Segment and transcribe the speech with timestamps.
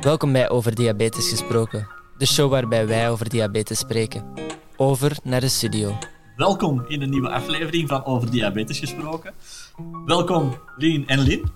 [0.00, 1.88] Welkom bij Over Diabetes Gesproken,
[2.18, 4.24] de show waarbij wij over diabetes spreken.
[4.76, 5.98] Over naar de studio.
[6.36, 9.34] Welkom in een nieuwe aflevering van Over Diabetes Gesproken.
[10.06, 11.50] Welkom Lien en Lin.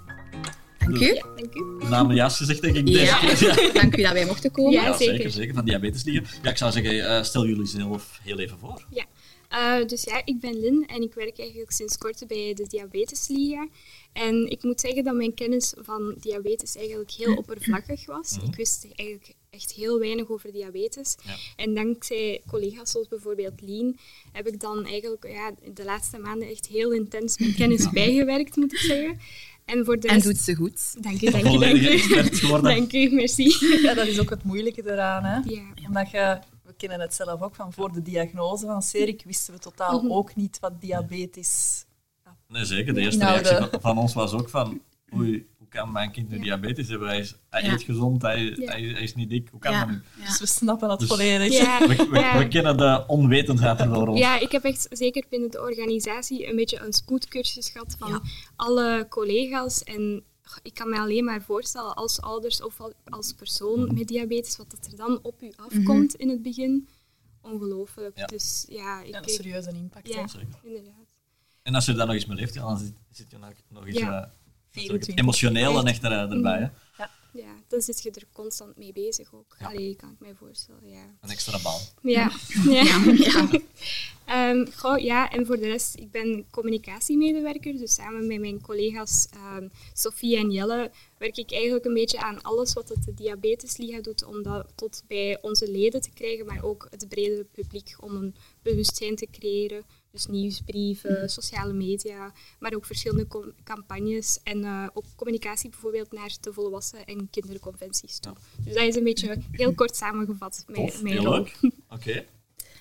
[0.78, 1.20] Dank u.
[1.36, 1.78] Dank u.
[1.80, 2.88] De namen juist gezegd, denk ik.
[2.88, 3.20] Ja.
[3.20, 3.62] Deze keer.
[3.64, 3.72] Ja.
[3.80, 4.72] Dank u dat wij mochten komen.
[4.72, 5.14] Ja, Ja, zeker.
[5.14, 5.30] zeker.
[5.30, 5.54] zeker.
[5.54, 6.22] Van Diabetes Liga.
[6.42, 8.84] Ja, ik zou zeggen, eh, stel jullie zelf heel even voor.
[8.90, 9.04] Ja.
[9.54, 13.68] Eh, dus ja, ik ben Lin en ik werk eigenlijk sinds kort bij de Diabetesliga.
[14.12, 18.36] En ik moet zeggen dat mijn kennis van diabetes eigenlijk heel oppervlakkig was.
[18.46, 21.16] Ik wist eigenlijk echt heel weinig over diabetes.
[21.24, 21.34] Ja.
[21.56, 23.98] En dankzij collega's zoals bijvoorbeeld Lien
[24.32, 28.72] heb ik dan eigenlijk ja, de laatste maanden echt heel intens mijn kennis bijgewerkt, moet
[28.72, 29.18] ik zeggen.
[29.64, 31.02] En voor de En doet ze goed.
[31.02, 32.60] Dank u, dank u, dank Volledige u.
[32.60, 33.56] Dank merci.
[33.82, 35.24] Ja, dat is ook het moeilijke eraan.
[35.24, 35.54] Hè?
[35.54, 35.62] Ja.
[35.86, 36.38] Omdat je,
[36.88, 40.12] kennen het zelf ook van voor de diagnose van Serik, wisten we totaal Mhm.
[40.12, 41.84] ook niet wat diabetes
[42.48, 42.94] Nee, zeker.
[42.94, 44.80] De eerste reactie van, van ons was ook van...
[45.16, 47.08] Oei, hoe kan mijn kind nu diabetes hebben?
[47.08, 47.72] Hij, is, hij Ja.
[47.72, 48.54] eet gezond, hij, Ja.
[48.72, 49.48] hij, hij is niet dik.
[49.50, 49.78] Hoe kan Ja.
[49.80, 50.02] dat nu?
[50.18, 50.24] Ja.
[50.26, 51.52] Dus we snappen het Dus- volledig.
[51.52, 52.38] Ja, We, we, ja.
[52.38, 54.18] we kennen de onwetendheid er door ons.
[54.18, 58.20] Ja, ik heb echt zeker binnen de organisatie een beetje een spoedcursus gehad van Ja.
[58.56, 59.82] alle collega's.
[59.82, 60.24] En
[60.62, 64.70] ik kan me alleen maar voorstellen als ouders of al- als persoon met diabetes, wat
[64.70, 66.88] dat er dan op u afkomt in het begin.
[67.40, 68.18] Ongelooflijk.
[68.18, 68.26] Ja.
[68.26, 69.08] Dus ja, ik...
[69.12, 70.08] Ja, een serieuze impact.
[70.08, 70.28] ja, hè.
[70.28, 70.48] Zeker.
[70.62, 70.92] inderdaad.
[71.62, 73.52] En als je daar nog eens mee leeft, ja, dan zit, zit je nog.
[73.86, 74.00] Ja.
[74.22, 74.30] eh,
[74.72, 76.58] natuurlijk 24 het emotionele en echt er, erbij.
[76.58, 76.68] Hè?
[77.02, 77.10] Ja,
[77.68, 79.56] dan zit je er constant mee bezig ook.
[79.58, 79.66] Ja.
[79.66, 81.16] Allee, kan ik mij voorstellen, ja.
[81.20, 81.80] Een extra bal.
[82.02, 82.30] Ja.
[82.64, 83.02] ja.
[83.14, 83.48] Ja.
[84.24, 87.76] Ehm, goh, ja, en voor de rest, ik ben communicatiemedewerker.
[87.76, 92.42] Dus samen met mijn collega's ehm Sophie en Jelle werk ik eigenlijk een beetje aan
[92.42, 96.64] alles wat het de Diabetesliga doet, om dat tot bij onze leden te krijgen, maar
[96.64, 99.84] ook het bredere publiek, om een bewustzijn te creëren.
[100.14, 106.36] Dus nieuwsbrieven, sociale media, maar ook verschillende com- campagnes en eh, ook communicatie bijvoorbeeld naar
[106.40, 108.32] de volwassen en kinderconventies toe.
[108.64, 111.34] Dus dat is een beetje heel kort samengevat, mijn, Tof, mijn heel rol.
[111.34, 111.58] leuk.
[111.88, 112.24] Oké.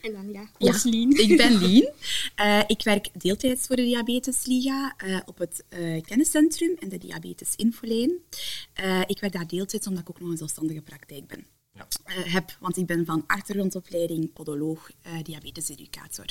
[0.02, 0.80] En dan ja, Ja.
[0.84, 1.17] Lien.
[1.30, 1.89] Ik ben Lien.
[2.36, 7.55] Eh, ik werk deeltijds voor de Diabetesliga eh, op het eh, kenniscentrum en de Diabetes
[7.55, 8.11] Infolijn.
[8.73, 11.45] Eh, ik werk daar deeltijds omdat ik ook nog een zelfstandige praktijk ben.
[11.76, 11.88] Ja.
[12.04, 16.26] eh, heb, want ik ben van achtergrondopleiding podoloog, eh diabeteseducator.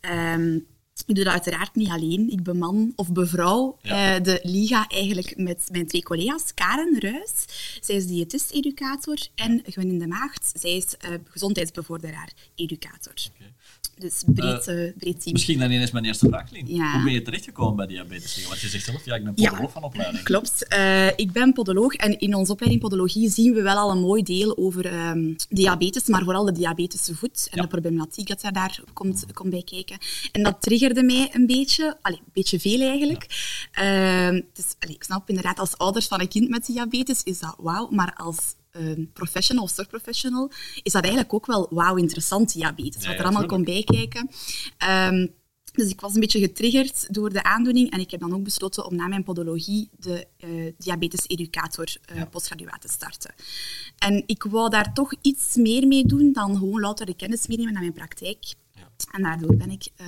[0.00, 0.58] Ehm,
[1.06, 2.30] ik doe dat uiteraard niet alleen.
[2.30, 4.16] Ik beman of bevrouw Ja.
[4.16, 6.54] eh, de Liga eigenlijk met mijn twee collega's.
[6.54, 7.44] Karen Ruis,
[7.80, 9.18] zij is diëtist-educator.
[9.34, 13.14] En Gwen de Maagd, zij is eh, gezondheidsbevorderaar, educator.
[13.98, 15.32] Dus breed, eh, breed team.
[15.32, 16.66] Misschien dan ineens mijn eerste vraag, Lien.
[16.74, 16.92] Ja.
[16.92, 18.46] Hoe ben je terechtgekomen bij diabetes?
[18.48, 19.50] Want je zegt zelf, ja, ik ben Ja.
[19.50, 20.22] podoloog van opleiding.
[20.24, 20.66] Klopt.
[20.68, 24.22] Eh, ik ben podoloog en in onze opleiding podologie zien we wel al een mooi
[24.22, 27.62] deel over ehm, diabetes, maar vooral de diabetische voet en Ja.
[27.62, 29.98] de problematiek dat daar komt, komt bij kijken.
[30.32, 33.26] En dat triggerde mij een beetje, allee, een beetje veel eigenlijk.
[33.72, 37.54] Ehm, dus, allee, ik snap inderdaad, als ouders van een kind met diabetes is dat
[37.58, 38.38] wauw, maar als
[38.78, 40.50] ehm, professional of zorgprofessional
[40.82, 44.30] is dat eigenlijk ook wel wauw interessant, diabetes, Ja, wat er allemaal komt bijkijken.
[44.78, 45.26] Ehm,
[45.72, 48.86] dus ik was een beetje getriggerd door de aandoening en ik heb dan ook besloten
[48.86, 53.34] om na mijn podologie de eh diabetes-educator eh postgraduaat te starten.
[53.98, 57.72] En ik wou daar toch iets meer mee doen dan gewoon louter de kennis meenemen
[57.72, 58.44] naar mijn praktijk.
[58.72, 58.90] Ja.
[59.10, 60.06] En daardoor ben ik eh,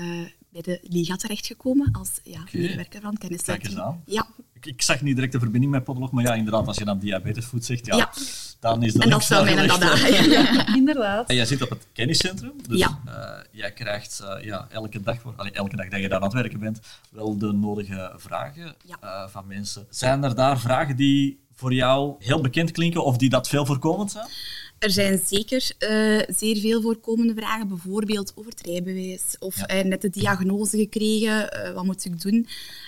[0.50, 2.58] bij de Liga terechtgekomen als ja, Oké.
[2.58, 4.02] medewerker van het Kijk eens aan.
[4.06, 6.84] Ja, Ik, ik zag niet direct de verbinding met podoloog, maar ja, inderdaad, als je
[6.84, 8.12] dan diabetesvoet zegt, ja, Ja.
[8.60, 9.80] Dan is de en dat zou mijn gelegd.
[9.80, 10.74] dada.
[10.76, 11.28] Inderdaad.
[11.28, 13.00] En jij zit op het kenniscentrum, dus Ja.
[13.06, 16.24] eh, jij krijgt eh, ja, elke, dag, voor, allee, elke dag dat je daar aan
[16.24, 16.80] het werken bent
[17.10, 18.96] wel de nodige vragen Ja.
[19.00, 19.86] eh, van mensen.
[19.90, 24.10] Zijn er daar vragen die voor jou heel bekend klinken of die dat veel voorkomend
[24.10, 24.26] zijn?
[24.78, 29.66] Er zijn zeker eh, zeer veel voorkomende vragen, bijvoorbeeld over het rijbewijs of Ja.
[29.66, 32.46] eh, net de diagnose gekregen, eh, wat moet ik doen?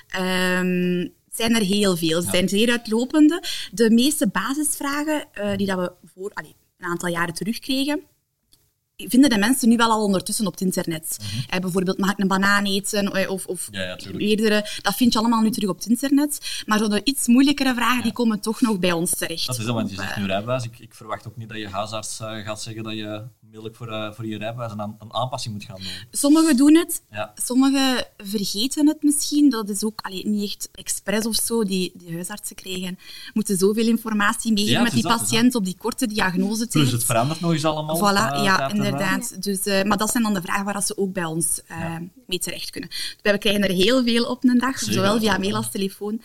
[0.08, 2.22] Ehm, zijn er heel veel.
[2.22, 3.42] Ze zijn zeer uitlopende.
[3.72, 8.02] De meeste basisvragen eh, die dat we voor allee, een aantal jaren terugkregen,
[9.08, 11.16] vinden de mensen nu wel al ondertussen op het internet.
[11.48, 13.12] Eh, bijvoorbeeld, mag ik een banaan eten?
[13.12, 13.78] Eh, Of, of Mhm.
[13.80, 14.24] Ja, ja, tuurlijk.
[14.24, 14.68] meerdere.
[14.82, 16.62] Dat vind je allemaal nu terug op het internet.
[16.66, 19.46] Maar zo de iets moeilijkere vragen, die komen toch nog bij ons terecht.
[19.46, 20.64] Dat is dat, want je zegt eh, nu rijbewijs.
[20.64, 24.26] Ik, ik verwacht ook niet dat je huisarts gaat zeggen dat je onmiddellijk voor, voor
[24.26, 25.86] je rijbewijs een, aan- een aanpassing moet gaan doen.
[26.10, 27.02] Sommigen doen het,
[27.34, 29.50] sommigen vergeten het misschien.
[29.50, 31.64] Dat is ook allee, niet echt expres of zo.
[31.64, 32.98] Die, die huisartsen krijgen,
[33.32, 36.70] moeten zoveel informatie meegeven met die dat, patiënt op die korte diagnosetijd.
[36.70, 37.96] Plus het verandert nog eens allemaal.
[37.98, 39.42] Voilà, ja, inderdaad.
[39.42, 41.96] Dus, eh, maar dat zijn dan de vragen waar ze ook bij ons eh,
[42.26, 42.90] mee terecht kunnen.
[43.22, 44.94] We krijgen er heel veel op een dag, Zeker.
[44.94, 46.22] zowel via mail als telefoon.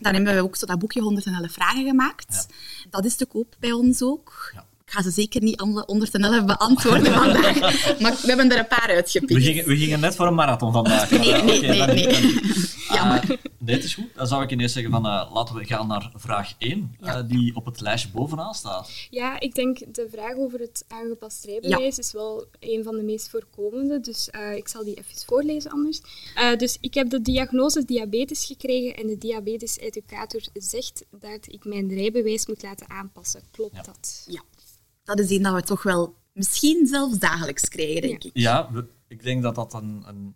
[0.00, 2.46] Dan hebben we ook zo dat boekje 111 vragen gemaakt.
[2.90, 4.54] Dat is te koop bij ons ook.
[4.92, 7.60] Ga ze zeker niet alle 111 beantwoorden vandaag,
[8.00, 9.32] maar we hebben er een paar uitgepikt.
[9.32, 11.10] We gingen, we gingen net voor een marathon vandaag.
[11.10, 12.40] Nee, maar, eh, nee, oké, nee.
[12.96, 13.20] Jammer.
[13.30, 14.14] Eh, nee, het is goed.
[14.14, 17.22] Dan zou ik ineens zeggen van, eh, laten we gaan naar vraag 1, eh, Ja.
[17.22, 18.90] die op het lijstje bovenaan staat.
[19.10, 23.28] Ja, ik denk de vraag over het aangepast rijbewijs is wel een van de meest
[23.30, 24.00] voorkomende.
[24.00, 26.00] Dus eh, ik zal die even voorlezen anders.
[26.34, 31.94] Eh, dus ik heb de diagnose diabetes gekregen en de diabetes-educator zegt dat ik mijn
[31.94, 33.42] rijbewijs moet laten aanpassen.
[33.50, 33.82] Klopt Ja.
[33.82, 34.24] dat?
[34.28, 34.40] Ja,
[35.04, 38.28] dat is een dat we toch wel misschien zelfs dagelijks krijgen, denk Ja.
[38.32, 38.36] ik.
[38.38, 40.04] Ja, we- ik denk dat dat een...
[40.06, 40.34] een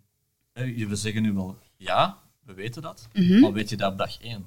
[0.87, 3.39] we zeggen nu wel ja, we weten dat, Mhm.
[3.39, 4.45] maar weet je dat op dag 1?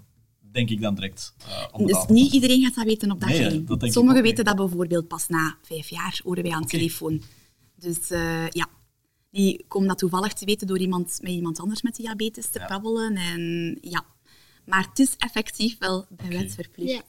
[0.52, 1.34] Denk ik dan direct.
[1.48, 3.58] eh, om het Dus niet iedereen gaat dat weten op dag Nee, één.
[3.66, 6.68] dat denk ik Sommigen weten dat bijvoorbeeld pas na vijf jaar, horen wij aan de
[6.68, 7.22] telefoon.
[7.76, 8.66] Dus eh, ja,
[9.30, 12.66] die komen dat toevallig te weten door iemand, met iemand anders met diabetes te Ja.
[12.66, 13.16] babbelen.
[13.16, 14.04] En, ja.
[14.66, 16.36] Maar het is effectief wel bij Oké.
[16.38, 16.90] wet verplicht.
[16.92, 17.02] Ja.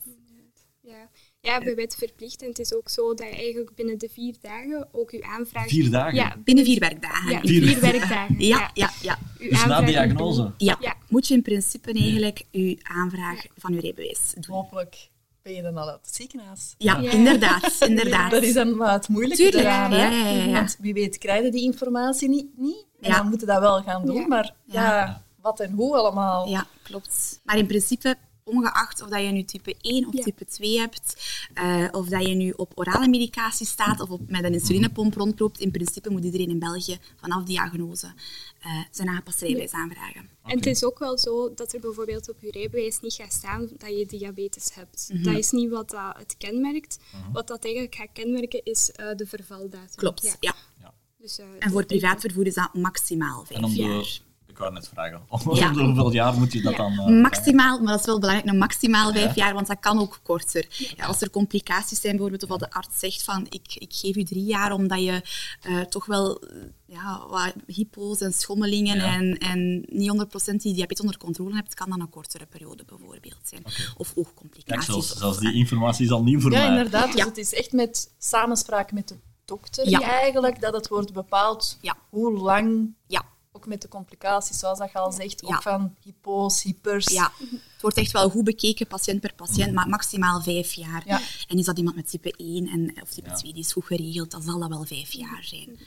[0.91, 1.09] Ja.
[1.41, 2.41] Ja, bij wet verplicht.
[2.41, 5.67] En het is ook zo dat je eigenlijk binnen de vier dagen ook je aanvraag...
[5.67, 6.15] Vier dagen?
[6.15, 7.31] Ja, Binnen vier werkdagen.
[7.31, 8.35] ja vier, werkdagen.
[8.39, 9.17] Ja, ja, ja.
[9.39, 10.51] Uw Dus na diagnose?
[10.57, 10.95] Ja, Ja.
[11.09, 14.55] moet je in principe eigenlijk je aanvraag van je rijbewijs doen.
[14.55, 15.09] Hopelijk
[15.41, 16.75] ben je dan al uit het ziekenhuis.
[16.77, 17.11] Ja, Ja.
[17.11, 18.31] inderdaad, inderdaad.
[18.31, 19.91] Dat is dan maar het moeilijke Tuurlijk, eraan.
[19.91, 19.97] hè.
[20.07, 20.51] ja, ja, ja, ja.
[20.53, 22.47] Want wie weet krijg je die informatie niet.
[22.57, 23.17] niet en Ja.
[23.17, 24.15] dan moeten dat wel gaan doen.
[24.15, 24.27] Ja.
[24.27, 24.83] Maar ja.
[24.97, 25.23] Ja.
[25.41, 26.47] wat en hoe allemaal.
[26.49, 27.39] Ja, klopt.
[27.43, 28.15] Maar in principe,
[28.55, 30.23] ongeacht of dat je nu type 1 of Ja.
[30.23, 31.15] type 2 hebt,
[31.53, 35.59] eh, of dat je nu op orale medicatie staat of op, met een insulinepomp rondloopt,
[35.59, 38.13] in principe moet iedereen in België vanaf diagnose
[38.61, 40.29] eh, zijn aangepaste rijbewijs aanvragen.
[40.43, 43.69] En het is ook wel zo dat er bijvoorbeeld op je rijbewijs niet gaat staan
[43.77, 45.09] dat je diabetes hebt.
[45.13, 45.23] Mhm.
[45.23, 46.97] Dat is niet wat dat het kenmerkt.
[47.33, 49.95] Wat dat eigenlijk gaat kenmerken is eh, de vervaldatum.
[49.95, 50.35] Klopt, Ja.
[50.39, 50.93] ja.
[51.17, 54.19] Dus, eh, En voor privaatvervoer is dat maximaal En vijf om jaar.
[54.51, 55.21] Ik wou net vragen.
[55.29, 55.73] Om Ja.
[55.73, 56.77] hoeveel jaar moet je dat Ja.
[56.77, 56.99] dan...
[56.99, 59.43] eh, Maximaal, maar dat is wel belangrijk, een maximaal vijf Ja.
[59.45, 60.65] jaar, want dat kan ook korter.
[60.97, 64.15] Ja, als er complicaties zijn, bijvoorbeeld, of wat de arts zegt van ik, ik geef
[64.15, 65.21] u drie jaar omdat je
[65.61, 69.13] eh, toch wel eh, ja, wat hypo's en schommelingen Ja.
[69.15, 70.11] en, en niet
[70.51, 73.63] 100% die diabetes onder controle hebt, kan dan een kortere periode bijvoorbeeld zijn.
[73.97, 75.17] Of oogcomplicaties.
[75.17, 76.67] zelfs, die informatie is al nieuw voor Ja, mij.
[76.67, 77.05] inderdaad.
[77.05, 77.25] Dus Ja.
[77.25, 79.15] het is echt met samenspraak met de
[79.45, 80.01] dokter Ja.
[80.01, 81.95] eigenlijk dat het wordt bepaald Ja.
[82.09, 83.23] hoe lang, Ja.
[83.51, 85.55] Ook met de complicaties, zoals dat je al zegt, Ja.
[85.55, 87.05] ook van hypo's, hypers.
[87.07, 91.03] Ja, het wordt echt wel goed bekeken, patiënt per patiënt, maar maximaal vijf jaar.
[91.05, 91.21] Ja.
[91.47, 93.35] En is dat iemand met type 1 en, of type Ja.
[93.35, 95.79] 2, die is goed geregeld, dan zal dat wel vijf jaar zijn.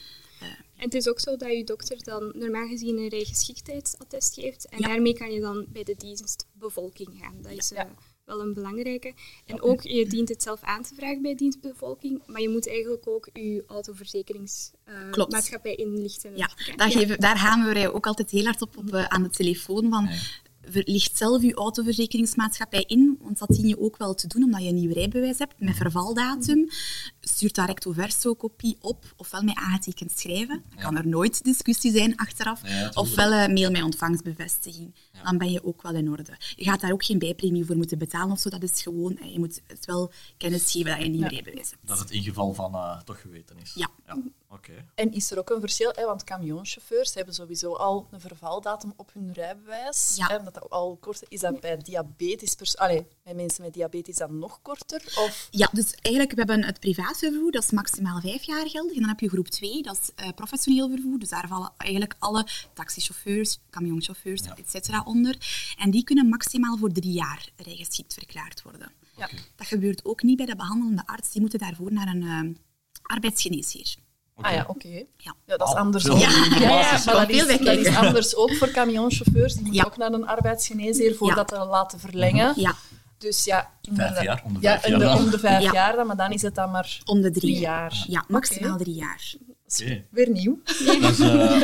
[0.76, 4.69] En het is ook zo dat je dokter dan normaal gezien een rijgeschiktheidsattest geeft.
[4.69, 4.87] En Ja.
[4.88, 7.43] daarmee kan je dan bij de dienstbevolking gaan.
[7.43, 7.90] Dat is eh, Ja.
[8.24, 9.12] Wel een belangrijke.
[9.46, 12.22] En ook, je dient het zelf aan te vragen bij dienstbevolking.
[12.26, 16.36] Maar je moet eigenlijk ook je autoverzekeringsmaatschappij inlichten.
[16.36, 19.30] Ja, daar, geven, daar hameren wij ook altijd heel hard op, op eh, aan de
[19.30, 19.90] telefoon.
[19.90, 20.10] Van, Ja.
[20.84, 24.68] licht zelf je autoverzekeringsmaatschappij in, want dat dien je ook wel te doen omdat je
[24.68, 26.68] een nieuw rijbewijs hebt met vervaldatum.
[27.26, 30.62] Stuur daar recto verso kopie op, ofwel met aangetekend schrijven.
[30.74, 32.60] Dan kan er nooit discussie zijn achteraf.
[32.94, 34.94] Ofwel eh, mail met ontvangstbevestiging.
[35.24, 36.36] Dan ben je ook wel in orde.
[36.56, 38.48] Je gaat daar ook geen bijpremie voor moeten betalen of zo.
[38.50, 41.28] Dat is gewoon, eh, je moet het wel kennis geven dat je een nieuw Ja.
[41.28, 41.86] rijbewijs hebt.
[41.86, 43.72] Dat het in geval van eh, toch geweten is.
[43.74, 43.88] Ja.
[44.48, 44.84] Oké.
[44.94, 49.10] En is er ook een verschil, hè, want camionchauffeurs hebben sowieso al een vervaldatum op
[49.14, 50.14] hun rijbewijs.
[50.16, 50.26] Ja.
[50.26, 54.16] Hè, dat dat al korter is dat bij diabetes, pers- Allee, bij mensen met diabetes
[54.16, 55.02] dan nog korter?
[55.18, 56.78] Of Ja, dus eigenlijk, we hebben het
[57.19, 58.93] privaatvervoer, dat is maximaal vijf jaar geldig.
[58.94, 61.19] En dan heb je groep 2, dat is eh, professioneel vervoer.
[61.19, 64.56] Dus daar vallen eigenlijk alle taxichauffeurs, camionchauffeurs, Ja.
[64.56, 65.37] et cetera onder.
[65.78, 68.93] En die kunnen maximaal voor drie jaar rijgeschikt verklaard worden.
[69.16, 69.28] Ja.
[69.56, 71.31] Dat gebeurt ook niet bij de behandelende arts.
[71.32, 72.55] Die moeten daarvoor naar een eh,
[73.03, 73.94] arbeidsgeneesheer.
[74.36, 74.88] Ah ja, oké.
[75.17, 75.34] Ja.
[75.46, 76.19] Ja, dat is anders ook.
[76.19, 79.53] Ja, Ja, ja, ja, maar dat is, dat anders ook voor camionchauffeurs.
[79.55, 79.86] Die moeten Ja.
[79.86, 82.53] ook naar een arbeidsgeneesheer voordat ze dat laten verlengen.
[82.56, 82.74] Ja,
[83.24, 84.22] Dus ja, inderdaad.
[84.22, 85.24] jaar, om de ja, vijf de- jaar dan.
[85.24, 85.72] om de vijf Ja.
[85.72, 88.04] jaar dan, maar dan is het dan maar om de drie, drie jaar.
[88.08, 89.34] Ja, maximaal drie jaar.
[89.46, 90.04] Dat is Oké.
[90.10, 90.58] Weer nieuw.
[90.64, 91.62] Is, eh,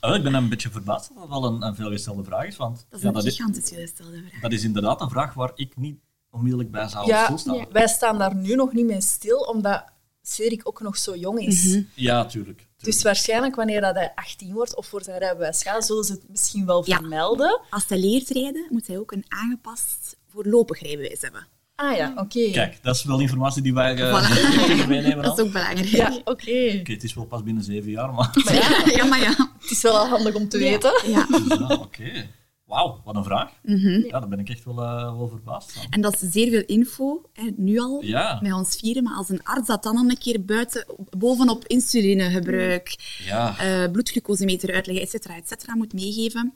[0.10, 2.56] oh, ik ben een beetje verbaasd dat dat wel een, een veelgestelde vraag is.
[2.56, 4.40] Want Dat is ja, een dat, is, gigantisch gestelde vraag.
[4.40, 5.98] dat is inderdaad een vraag waar ik niet
[6.30, 7.54] onmiddellijk bij zou Ja, stilstaan.
[7.54, 7.60] ja.
[7.60, 9.84] Ja, wij staan daar nu nog niet mee stil, omdat
[10.22, 11.64] Cedric ook nog zo jong is.
[11.64, 11.82] Mhm.
[11.94, 12.28] tuurlijk.
[12.30, 12.68] tuurlijk.
[12.76, 16.28] Dus waarschijnlijk wanneer dat hij 18 wordt of voor zijn rijbewijs gaat, zullen ze het
[16.28, 16.96] misschien wel Ja.
[16.96, 17.60] vermelden.
[17.70, 21.46] Als hij leert rijden, moet hij ook een aangepast voorlopig rijbewijs hebben.
[21.74, 22.50] Ah ja, oké.
[22.50, 24.66] Kijk, dat is wel informatie die wij eh, Voilà.
[24.66, 25.22] kunnen meenemen.
[25.24, 25.86] Dat is ook belangrijk.
[25.86, 26.76] Ja, oké.
[26.80, 28.30] Oké, het is wel pas binnen zeven jaar, maar...
[28.44, 29.52] Maar ja, ja, maar ja.
[29.60, 30.92] het is wel al handig om te weten.
[31.06, 31.26] ja.
[31.48, 32.26] Ja, Oké.
[32.64, 33.50] Wauw, wat een vraag.
[33.62, 33.88] Mhm.
[34.06, 35.86] Ja, daar ben ik echt wel, eh, wel verbaasd van.
[35.90, 38.38] En dat is zeer veel info, hè, nu al, Ja.
[38.42, 39.02] met ons vieren.
[39.02, 40.84] Maar als een arts dat dan nog een keer buiten,
[41.18, 43.58] bovenop insulinegebruik, Ja.
[43.58, 46.54] eh bloedglucosemeter uitleggen, et cetera, et cetera, moet meegeven,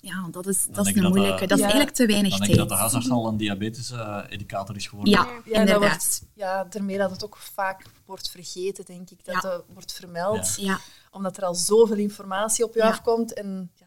[0.00, 1.42] Ja, dat is, dat is een dat, moeilijke.
[1.42, 1.70] eh, Dat is Ja.
[1.70, 2.80] eigenlijk te weinig Dan denk ik dat de tijd.
[2.80, 5.12] huisarts al een diabetes-educator is geworden.
[5.14, 5.78] Ja, dat inderdaad.
[5.80, 9.24] wordt, ja, daarmee dat het ook vaak wordt vergeten, denk ik.
[9.24, 9.50] Dat Ja.
[9.50, 10.78] het wordt vermeld, Ja.
[11.10, 12.88] omdat er al zoveel informatie op je Ja.
[12.88, 13.32] afkomt.
[13.34, 13.86] En ja,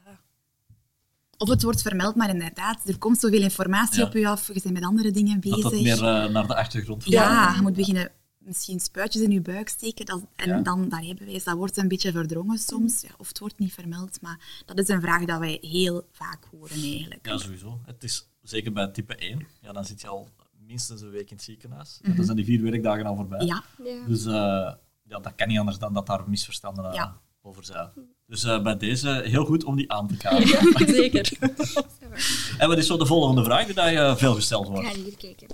[1.37, 4.05] Of het wordt vermeld, maar inderdaad, er komt zoveel informatie Ja.
[4.05, 5.61] op je af, je bent met andere dingen Dat bezig.
[5.71, 8.11] dat meer eh, naar de achtergrond Ja, je moet beginnen
[8.43, 10.05] misschien spuitjes in je buik steken.
[10.05, 10.61] Dat, en Ja.
[10.61, 13.01] dan dat rijbewijs, dat wordt een beetje verdrongen soms.
[13.01, 16.43] Ja, of het wordt niet vermeld, maar dat is een vraag dat wij heel vaak
[16.51, 17.25] horen eigenlijk.
[17.27, 17.79] Ja, sowieso.
[17.85, 19.47] Het is zeker bij type 1.
[19.61, 20.29] Ja, dan zit je al
[20.67, 21.99] minstens een week in het ziekenhuis.
[22.03, 23.45] Ja, dan zijn die vier werkdagen al voorbij.
[23.45, 24.05] Ja, Ja.
[24.07, 24.31] Dus eh,
[25.03, 27.17] ja, dat kan niet anders dan dat daar misverstanden Ja.
[27.41, 27.89] over zijn.
[28.27, 30.87] Dus eh, bij deze heel goed om die aan te kaarten.
[30.95, 31.31] zeker.
[32.57, 34.87] En wat is zo de volgende vraag die daar je veel gesteld Ik wordt?
[34.87, 35.47] ga hier kijken.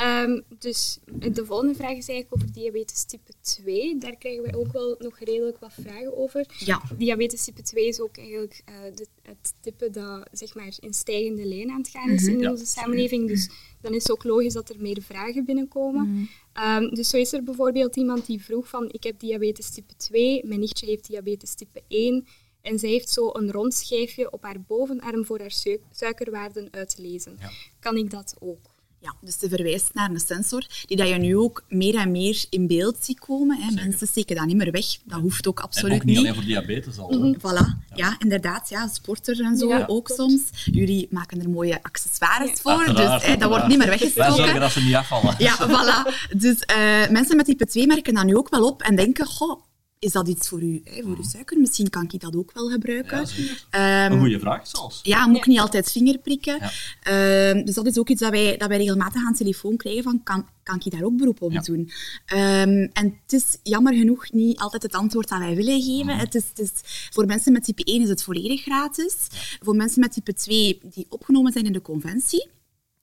[0.00, 0.98] Ehm, dus
[1.32, 3.98] de volgende vraag is eigenlijk over diabetes type 2.
[3.98, 6.46] Daar krijgen wij ook wel nog redelijk wat vragen over.
[6.58, 6.82] ja.
[6.96, 11.44] Diabetes type 2 is ook eigenlijk eh, de- het type dat zeg maar, in stijgende
[11.44, 13.28] lijn aan het gaan is in Ja, onze samenleving.
[13.28, 16.28] Dus dan is het ook logisch dat er meer vragen binnenkomen.
[16.52, 20.46] Ehm, dus zo is er bijvoorbeeld iemand die vroeg van ik heb diabetes type 2,
[20.46, 22.26] mijn nichtje heeft diabetes type 1
[22.62, 26.94] en zij heeft zo een rond schijfje op haar bovenarm voor haar su- suikerwaarden uit
[26.96, 27.36] te lezen.
[27.40, 27.50] Ja.
[27.80, 28.69] Kan ik dat ook?
[29.02, 32.44] Ja, dus ze verwijst naar een sensor die dat je nu ook meer en meer
[32.50, 33.58] in beeld ziet komen.
[33.60, 33.74] Hè.
[33.74, 34.84] Mensen steken dat niet meer weg.
[35.04, 36.38] Dat hoeft ook En absoluut ook niet alleen niet.
[36.40, 37.10] voor diabetes al.
[37.10, 37.34] hè.
[37.38, 38.16] Voilà, ja.
[38.18, 38.68] inderdaad.
[38.68, 40.20] Ja, sporters en zo Ja, ook klopt.
[40.20, 40.42] soms.
[40.64, 42.56] Jullie maken er mooie accessoires Ja.
[42.56, 44.34] voor, Uiteraard, dus hè, dat wordt niet meer Wij weggestoken.
[44.34, 45.34] zorgen dat ze niet afvallen.
[45.38, 46.30] Ja, voilà.
[46.36, 46.76] Dus eh,
[47.10, 49.60] mensen met type 2 merken dat nu ook wel op en denken, goh,
[50.00, 51.58] is dat iets voor u, hè, voor uw suiker?
[51.60, 53.26] Misschien kan ik dat ook wel gebruiken.
[53.70, 54.04] Ja.
[54.04, 55.00] Ehm, Een goede vraag zelfs.
[55.02, 56.58] ja, moet ik niet altijd vingerprikken.
[56.60, 56.70] Ja.
[57.02, 60.02] Ehm, dus dat is ook iets dat wij, dat wij regelmatig aan de telefoon krijgen
[60.02, 61.60] van, kan, kan ik daar ook beroep op Ja.
[61.60, 61.90] doen?
[62.26, 66.06] Ehm, en het is jammer genoeg niet altijd het antwoord dat wij willen geven.
[66.06, 66.18] Mhm.
[66.18, 66.70] Het is, het is,
[67.10, 69.16] voor mensen met type 1 is het volledig gratis.
[69.62, 72.48] Voor mensen met type 2 die opgenomen zijn in de conventie,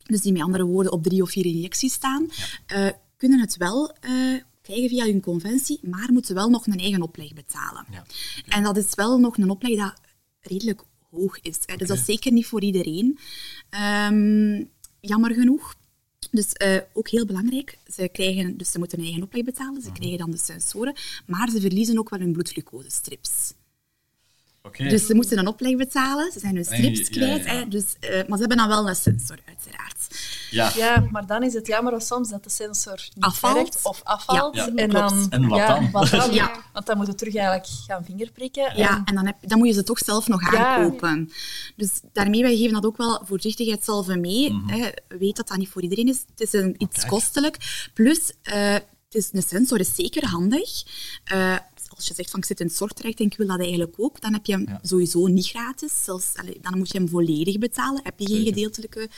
[0.04, 2.28] dus die met andere woorden op drie of vier injecties staan,
[2.66, 2.88] eh,
[3.18, 4.12] kunnen het wel eh,
[4.68, 7.86] krijgen via hun conventie, maar moeten wel nog een eigen opleg betalen.
[7.92, 8.06] Ja.
[8.48, 9.94] En dat is wel nog een opleg dat
[10.42, 10.82] redelijk
[11.12, 11.58] hoog is.
[11.66, 11.76] Hè.
[11.76, 13.20] Dus dat is zeker niet voor iedereen.
[13.70, 14.64] Ehm,
[15.00, 15.76] jammer genoeg.
[16.32, 19.92] Dus eh, ook heel belangrijk, ze, krijgen, dus ze moeten een eigen opleg betalen, ze
[19.92, 20.96] krijgen dan de sensoren,
[21.26, 23.54] maar ze verliezen ook wel hun bloedglucosestrips.
[24.64, 24.88] Oké.
[24.88, 27.60] Dus ze moeten een opleg betalen, ze zijn hun strips ja, kwijt, ja, ja.
[27.60, 29.97] Hè, dus, eh, maar ze hebben dan wel een sensor, uiteraard.
[30.50, 30.72] Ja.
[30.76, 33.54] Ja, maar dan is het jammer soms dat de sensor niet Afvalt.
[33.54, 34.56] werkt of afvalt.
[34.56, 35.92] Ja, en, dan, En wat ja, dan?
[35.92, 36.34] Wat dan?
[36.34, 36.52] Ja.
[36.74, 38.78] Want dan moet je terug eigenlijk gaan vingerprikken.
[38.78, 40.66] Ja, En- en dan, heb, dan moet je ze toch zelf nog Ja.
[40.76, 41.32] aankopen.
[41.76, 44.54] Dus daarmee, wij geven dat ook wel voorzichtigheidshalve mee.
[44.54, 44.70] Mhm.
[44.70, 44.90] hè.
[45.08, 46.24] Weet dat dat niet voor iedereen is.
[46.30, 47.58] Het is een, iets kostelijk.
[47.94, 48.84] Plus, eh, het
[49.16, 50.70] is, een sensor is zeker handig.
[51.24, 51.56] Eh,
[51.98, 54.22] als je zegt van ik zit in het zorgtraject en ik wil dat eigenlijk ook,
[54.22, 54.80] dan heb je hem Ja.
[54.84, 56.04] sowieso niet gratis.
[56.04, 58.00] Zelfs, dan moet je hem volledig betalen.
[58.04, 58.54] Heb je geen Zeker.
[58.54, 59.10] gedeeltelijke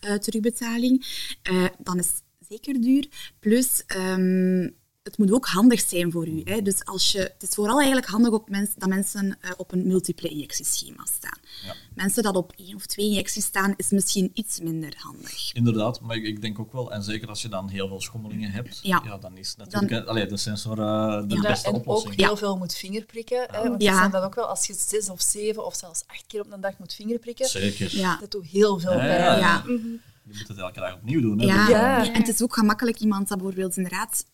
[0.00, 1.06] eh, terugbetaling.
[1.42, 3.08] Eh, dan is het zeker duur.
[3.40, 4.68] Plus, ehm,
[5.08, 6.40] het moet ook handig zijn voor u.
[6.44, 6.62] Hè.
[6.62, 9.86] Dus als je, het is vooral eigenlijk handig op mens, dat mensen eh, op een
[9.86, 11.38] multiple injectieschema staan.
[11.64, 11.74] Ja.
[11.94, 15.52] Mensen dat op één of twee injecties staan, is misschien iets minder handig.
[15.52, 18.50] Inderdaad, maar ik, ik denk ook wel, en zeker als je dan heel veel schommelingen
[18.50, 19.02] hebt, Ja.
[19.04, 19.16] ja.
[19.18, 21.42] dan is natuurlijk hè, allee, de sensor eh, de Ja.
[21.42, 22.12] Ja, beste en oplossing.
[22.12, 23.46] ook heel veel moet vingerprikken.
[23.50, 24.08] Hè, want Ja.
[24.08, 26.78] dat ook wel als je zes of zeven of zelfs acht keer op een dag
[26.78, 27.48] moet vingerprikken.
[27.48, 27.96] Zeker.
[27.96, 28.16] Ja.
[28.20, 29.18] Dat doet heel veel Ja, pijn.
[29.20, 29.36] ja.
[29.38, 29.62] Ja.
[29.66, 31.38] Je moet het elke dag opnieuw doen.
[31.40, 31.46] Hè?
[31.46, 31.56] Ja.
[31.66, 31.68] Dus,
[32.06, 32.12] Ja.
[32.12, 34.24] en het is ook gemakkelijk iemand dat bijvoorbeeld inderdaad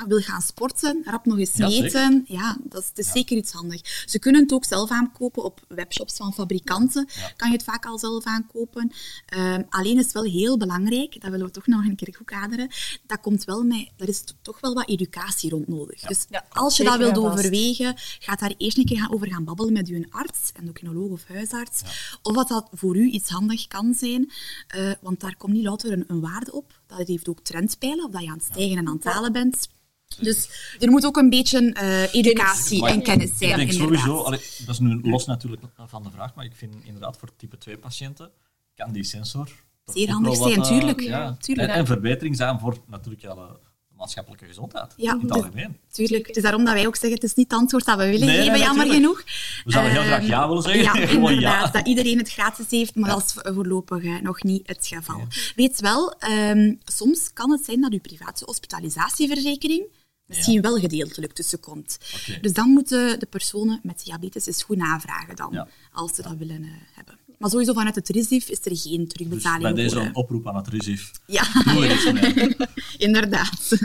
[0.00, 1.82] ja, wil gaan sporten, rap nog eens Ja, zeker.
[1.82, 2.24] meten.
[2.28, 3.12] Ja, dat is, het is Ja.
[3.12, 4.04] zeker iets handig.
[4.06, 7.08] Ze kunnen het ook zelf aankopen op webshops van fabrikanten.
[7.14, 7.32] Ja.
[7.36, 8.92] Kan je het vaak al zelf aankopen.
[9.26, 12.26] Ehm, alleen is het wel heel belangrijk, dat willen we toch nog een keer goed
[12.26, 12.68] kaderen,
[13.06, 16.00] dat komt wel met, er is toch wel wat educatie rond nodig.
[16.00, 19.44] Dus Ja, als je dat wilt overwegen, ga daar eerst een keer gaan over gaan
[19.44, 21.82] babbelen met je arts, endocrinoloog of huisarts,
[22.22, 24.32] of wat dat voor u iets handig kan zijn.
[24.68, 26.80] Eh, want daar komt niet louter een, een waarde op.
[26.86, 29.68] Dat heeft ook trendpijlen, of dat je aan het stijgen en aan het dalen bent.
[30.16, 30.48] Dus
[30.78, 34.00] er moet ook een beetje eh, educatie Maar en kennis zijn, Ik denk inderdaad.
[34.00, 37.28] sowieso, allee, dat is nu los natuurlijk van de vraag, maar ik vind inderdaad voor
[37.36, 38.30] type 2 patiënten
[38.74, 39.48] kan die sensor
[39.84, 41.00] Zeer handig wel wat, zijn, eh, tuurlijk.
[41.00, 41.68] ja, Tuurlijk.
[41.68, 43.58] En, en verbetering zijn voor natuurlijk de
[43.98, 45.76] maatschappelijke gezondheid Ja, in het dus- algemeen.
[45.92, 46.26] Tuurlijk.
[46.26, 48.26] Het is daarom dat wij ook zeggen, het is niet het antwoord dat we willen
[48.26, 49.22] Nee, geven, nee, jammer genoeg.
[49.64, 50.82] We zouden heel graag ja willen zeggen.
[50.82, 51.40] Ja, inderdaad.
[51.40, 51.70] ja.
[51.70, 55.26] Dat iedereen het gratis heeft, maar dat is voorlopig eh, nog niet het geval.
[55.56, 59.86] Weet wel, ehm, soms kan het zijn dat uw private hospitalisatieverzekering
[60.26, 61.98] misschien wel gedeeltelijk tussenkomt.
[62.40, 66.62] Dus dan moeten de personen met diabetes eens goed navragen dan, als ze dat willen
[66.62, 67.18] eh, hebben.
[67.38, 70.04] Maar sowieso vanuit het RISIF is er geen Dus terugbetaling bij deze voor.
[70.04, 71.10] een oproep aan het RISIF.
[71.26, 72.56] Ja, Doe er iets mee.
[73.06, 73.78] inderdaad.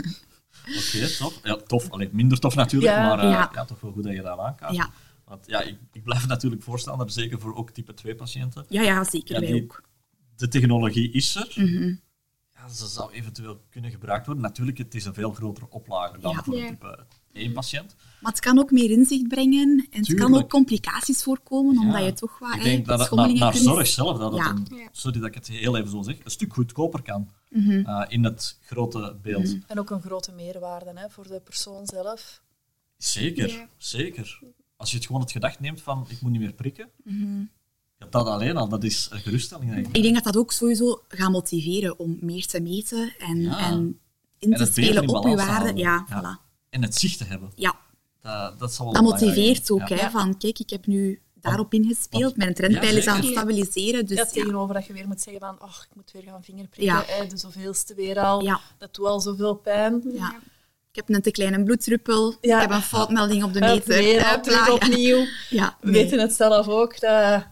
[0.78, 1.40] Oké, tof.
[1.42, 1.90] Ja, tof.
[1.90, 3.08] Allee, minder tof natuurlijk, Ja.
[3.08, 3.50] maar eh, Ja.
[3.54, 3.64] ja.
[3.64, 4.74] toch wel goed dat je dat aankaart.
[4.74, 4.90] Ja.
[5.24, 8.64] Want ja, ik, ik blijf natuurlijk voorstander, zeker voor ook type 2 patiënten.
[8.68, 9.34] Ja, ja, zeker.
[9.34, 9.82] Ja, wij die- ook.
[10.36, 11.52] De technologie is er.
[11.54, 11.94] Mhm.
[12.54, 14.44] Ja, ze zou eventueel kunnen gebruikt worden.
[14.44, 16.42] Natuurlijk, het is een veel grotere oplage dan Ja.
[16.42, 17.96] voor type 1 patiënt.
[18.20, 22.06] Maar het kan ook meer inzicht brengen en het kan ook complicaties voorkomen, omdat Ja.
[22.06, 24.32] je toch wat Ik hè, denk dat het naar, schommelingen naar kunt- zorg zelf, dat
[24.32, 24.50] het Ja.
[24.50, 27.70] een, sorry dat ik het heel even zo zeg, een stuk goedkoper kan Mhm.
[27.86, 29.56] eh, in het grote beeld.
[29.66, 32.42] En ook een grote meerwaarde hè, voor de persoon zelf.
[32.96, 34.38] Zeker, zeker.
[34.76, 37.40] Als je het gewoon het gedacht neemt van ik moet niet meer prikken, Mhm.
[37.98, 39.70] ja, dat alleen al, dat is een geruststelling.
[39.74, 39.96] Denk ik.
[39.96, 43.58] Ik denk dat dat ook sowieso gaat motiveren om meer te meten en, Ja.
[43.70, 43.98] en
[44.38, 45.52] in En te spelen in op je balans te waarde.
[45.64, 45.76] houden.
[45.76, 46.20] Ja, Ja.
[46.38, 46.43] voilà.
[46.74, 47.76] En het zicht te hebben, Ja,
[48.20, 49.88] dat, dat zal wel dat motiveert ook.
[49.88, 49.96] Ja.
[49.96, 52.36] Hè, van, kijk, ik heb nu daarop ingespeeld.
[52.36, 54.06] Mijn trendpeil Ja, is aan het stabiliseren.
[54.06, 56.42] Dus ja, ja, tegenover dat je weer moet zeggen van, oh, ik moet weer gaan
[56.44, 57.04] vingerprikken, Ja.
[57.06, 58.42] hè, de zoveelste weer al.
[58.42, 58.60] Ja.
[58.78, 60.02] Dat doet al zoveel pijn.
[60.14, 60.34] ja.
[60.90, 62.34] Ik heb een te kleine bloeddruppel.
[62.40, 62.54] Ja.
[62.56, 63.88] Ik heb een foutmelding op de meter.
[63.88, 64.72] weer ja.
[64.72, 65.26] opnieuw.
[65.50, 66.02] Ja, We nee.
[66.02, 67.00] weten het zelf ook.
[67.00, 67.46] Dat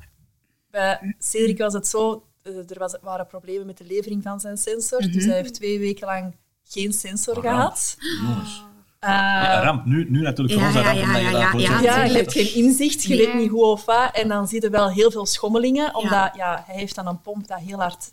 [0.70, 4.56] bij Cedric was het zo, eh, er was, waren problemen met de levering van zijn
[4.58, 5.00] sensor.
[5.02, 5.12] Mhm.
[5.12, 7.96] Dus hij heeft twee weken lang geen sensor Oh, gehad.
[8.22, 8.62] Jongens.
[9.02, 9.84] Eh, Ja, ramp.
[9.84, 11.80] Nu, nu natuurlijk Ja, voor ons ja, ramp, ja, ja, ja, ja.
[11.80, 14.10] ja, je hebt geen inzicht, je weet niet hoe of wat.
[14.12, 16.62] En dan zie je wel heel veel schommelingen, omdat ja.
[16.66, 18.12] hij heeft dan een pomp dat heel hard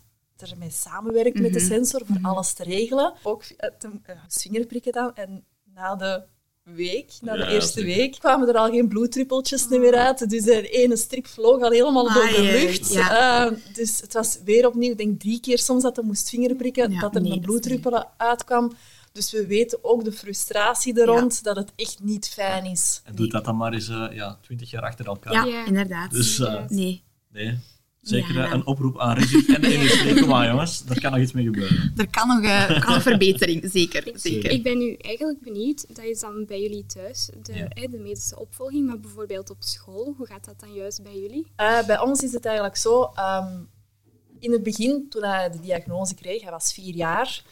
[0.50, 1.68] ermee samenwerkt met de Mhm.
[1.68, 3.12] sensor voor alles te regelen.
[3.22, 3.88] Ook eh, te,
[4.28, 5.14] vingerprikken dan.
[5.14, 5.44] En
[5.74, 6.22] na de
[6.62, 10.30] week, na de eerste week, kwamen er al geen bloeddruppeltjes meer uit.
[10.30, 12.92] Dus de ene strip vloog al helemaal door de lucht.
[12.92, 13.46] ja.
[13.46, 16.90] Eh, dus het was weer opnieuw, ik denk drie keer soms dat hij moest vingerprikken,
[16.92, 18.72] Ja, dat er nee, een bloeddruppel uitkwam.
[19.20, 23.00] Dus we weten ook de frustratie er rond, dat het echt niet fijn is.
[23.04, 25.32] En doet dat dan maar eens eh, ja, 20 jaar achter elkaar.
[25.32, 25.66] Ja, Ja.
[25.66, 26.10] inderdaad.
[26.10, 27.58] Dus eh, Nee, nee,
[28.02, 28.44] zeker Ja.
[28.46, 30.20] eh, een oproep aan Rigid en de industrie.
[30.20, 31.92] Kom maar jongens, er kan nog iets mee gebeuren.
[31.96, 34.02] er kan nog, eh, kan nog verbetering, zeker.
[34.02, 34.20] Zeker.
[34.20, 34.50] zeker.
[34.50, 37.68] Ik ben nu eigenlijk benieuwd, dat is dan bij jullie thuis, de, Ja.
[37.88, 41.46] de medische opvolging, maar bijvoorbeeld op school, hoe gaat dat dan juist bij jullie?
[41.56, 43.02] Eh, bij ons is het eigenlijk zo.
[43.14, 43.58] ehm,
[44.38, 47.42] in het begin, toen hij de diagnose kreeg, hij was vier jaar,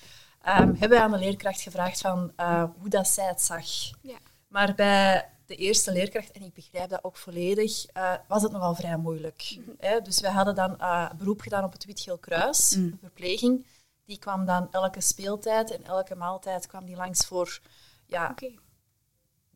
[0.43, 3.67] ehm, hebben wij aan de leerkracht gevraagd van, eh, hoe dat zij het zag.
[4.03, 4.19] Ja.
[4.49, 8.75] Maar bij de eerste leerkracht, en ik begrijp dat ook volledig, eh, was het nogal
[8.75, 9.59] vrij moeilijk.
[9.79, 10.01] Hè?
[10.01, 12.85] Dus wij hadden dan eh, beroep gedaan op het Wit-Geel Kruis, Mm.
[12.85, 13.67] een verpleging.
[14.05, 17.61] Die kwam dan elke speeltijd en elke maaltijd kwam die langs voor
[18.07, 18.51] ja, Oké.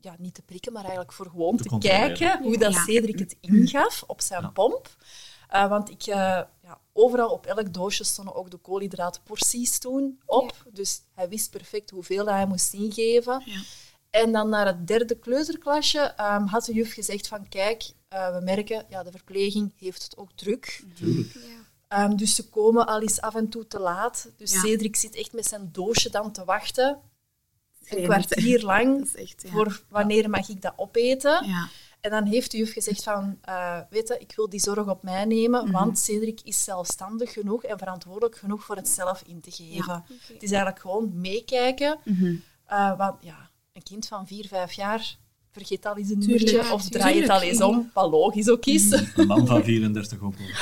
[0.01, 2.83] ja, niet te prikken, maar eigenlijk voor gewoon Te kijken hoe dat Ja.
[2.83, 4.49] Cedric het ingaf op zijn Ja.
[4.49, 4.89] pomp.
[5.49, 6.17] Eh, want ik, eh,
[6.63, 10.67] ja, overal op elk doosje stonden ook de koolhydraatporties toen op.
[10.73, 13.43] Dus hij wist perfect hoeveel dat hij moest ingeven.
[13.45, 13.61] Ja.
[14.11, 18.45] En dan naar het derde kleuterklasje ehm, had de juf gezegd van kijk, eh, we
[18.45, 20.85] merken, ja, de verpleging heeft het ook druk.
[20.95, 21.35] Tuurlijk.
[21.35, 21.61] Ja.
[21.89, 24.31] Ehm, dus ze komen al eens af en toe te laat.
[24.37, 24.61] Dus Ja.
[24.61, 26.99] Cedric zit echt met zijn doosje dan te wachten.
[27.89, 31.47] Een kwartier lang echt, voor wanneer mag ik dat opeten.
[31.47, 31.69] Ja.
[32.03, 35.03] En dan heeft de juf gezegd van, eh weet je, ik wil die zorg op
[35.03, 35.73] mij nemen, Mhm.
[35.73, 40.05] want Cedric is zelfstandig genoeg en verantwoordelijk genoeg voor het zelf in te geven.
[40.33, 41.99] Het is eigenlijk gewoon meekijken.
[42.05, 42.35] Mhm.
[42.67, 45.17] eh, want ja, een kind van vier, vijf jaar
[45.51, 46.51] vergeet al eens een Tuurlijk.
[46.51, 48.91] Ja, of draai het al eens om, wat logisch ook is.
[49.15, 50.47] Een man van 34 ook wel.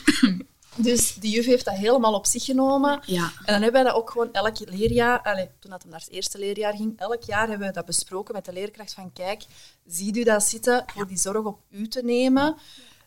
[0.82, 3.00] Dus die juf heeft dat helemaal op zich genomen.
[3.06, 3.22] Ja.
[3.22, 6.10] En dan hebben wij dat ook gewoon elk leerjaar, allee, toen dat hem naar het
[6.10, 9.44] eerste leerjaar ging, elk jaar hebben we dat besproken met de leerkracht van kijk,
[9.86, 12.56] ziet u dat zitten voor die zorg op u te nemen?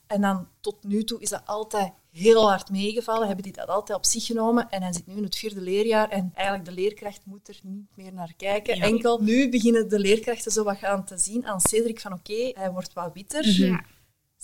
[0.07, 3.97] En dan tot nu toe is dat altijd heel hard meegevallen, hebben die dat altijd
[3.97, 7.21] op zich genomen en hij zit nu in het vierde leerjaar en eigenlijk de leerkracht
[7.23, 8.75] moet er niet meer naar kijken.
[8.75, 8.83] Ja.
[8.83, 12.71] Enkel nu beginnen de leerkrachten zo wat gaan te zien aan Cedric van oké, hij
[12.71, 13.49] wordt wat witter.
[13.49, 13.83] Ja.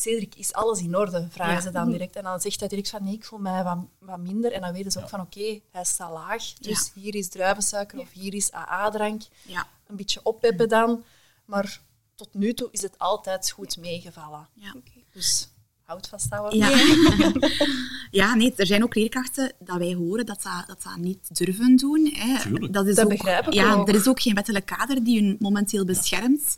[0.02, 1.28] Cedric, is alles in orde?
[1.30, 1.62] Vragen Ja.
[1.62, 2.16] ze dan direct.
[2.16, 4.52] En dan zegt hij direct van nee, ik voel mij wat, wat minder.
[4.52, 6.54] En dan weten ze ook van oké, hij staat laag.
[6.54, 9.22] Dus hier is druivensuiker of hier is AA-drank.
[9.46, 9.68] Ja.
[9.88, 11.04] Een beetje oppeppen dan.
[11.46, 11.82] Maar
[12.16, 14.48] tot nu toe is het altijd goed meegevallen.
[14.54, 14.76] Ja.
[15.14, 15.50] Dus
[15.90, 16.58] houd vasthouden.
[16.58, 16.70] Ja.
[18.22, 21.76] ja, nee, er zijn ook leerkrachten dat wij horen dat dat, dat, dat niet durven
[21.76, 22.12] doen.
[22.14, 22.42] Hè.
[22.42, 22.74] Tuurlijk.
[22.74, 23.88] Dat, is Dat ook, begrijp ik ja, ook.
[23.88, 26.56] Er is ook geen wettelijk kader die hun momenteel beschermt.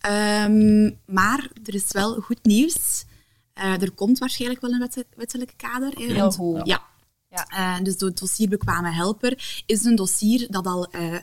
[0.00, 3.04] Ehm, maar er is wel goed nieuws.
[3.52, 5.92] Eh, er komt waarschijnlijk wel een wette- wettelijk kader.
[5.92, 6.66] Hè, Heel goed.
[6.66, 6.82] Ja.
[7.28, 7.46] Ja.
[7.46, 11.16] Eh, dus het dossier Bekwame Helper is een dossier dat al eh,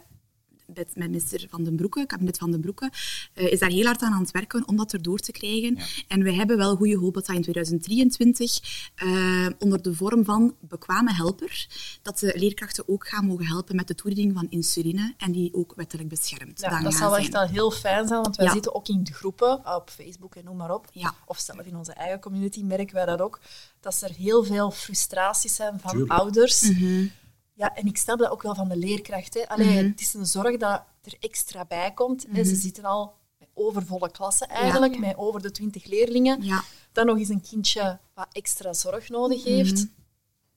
[0.75, 2.91] met, met minister Van den Broeke, kabinet Van den Broeke,
[3.33, 5.77] eh, is daar heel hard aan aan het werken om dat erdoor te krijgen.
[6.07, 10.55] En we hebben wel goede hoop dat dat in 2023 eh, onder de vorm van
[10.59, 11.67] bekwame helper,
[12.01, 15.73] dat de leerkrachten ook gaan mogen helpen met de toediening van insuline en die ook
[15.75, 18.51] wettelijk beschermd Ja, dan dat zal echt wel heel fijn zijn, want wij Ja.
[18.53, 20.87] zitten ook in de groepen, op Facebook en noem maar op.
[20.91, 21.13] Ja.
[21.25, 23.39] Of zelf in onze eigen community merken wij dat ook.
[23.79, 26.11] Dat er heel veel frustraties zijn van Tuurlijk.
[26.11, 26.61] ouders.
[26.61, 27.05] Mhm.
[27.53, 29.33] Ja, en ik snap dat ook wel van de leerkracht.
[29.33, 29.47] Hè.
[29.49, 32.25] Allee, Het is een zorg dat er extra bij komt.
[32.33, 34.99] Ze zitten al met overvolle klassen eigenlijk, Ja.
[34.99, 36.43] met over de 20 leerlingen.
[36.43, 36.63] Ja.
[36.91, 39.73] Dan nog eens een kindje wat extra zorg nodig heeft.
[39.73, 39.81] Mhm.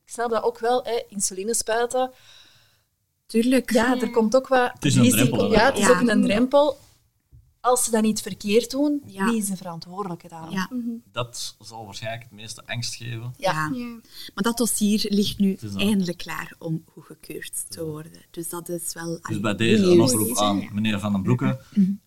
[0.05, 2.11] Ik snap dat ook wel, hè, insuline spuiten.
[3.27, 3.73] Tuurlijk.
[3.73, 5.23] Ja, er komt ook wat Het is een risico.
[5.25, 5.57] drempel, hè.
[5.61, 5.91] Ja, het is Ja.
[6.01, 6.79] ook een drempel.
[7.67, 9.25] Als ze dat niet verkeerd doen, Ja.
[9.25, 10.51] wie is de verantwoordelijke dan?
[10.51, 10.71] Ja.
[11.13, 13.35] Dat zal waarschijnlijk het meeste angst geven.
[13.37, 13.71] Ja.
[13.75, 13.87] Ja.
[14.35, 18.13] Maar dat dossier ligt nu eindelijk klaar om goedgekeurd te worden.
[18.31, 19.19] Dus dat is wel...
[19.29, 21.61] Dus bij deze een oproep aan meneer Van den Broeke.